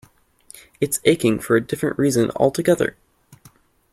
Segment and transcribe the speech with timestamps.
[0.79, 2.97] It's aching for a different reason altogether.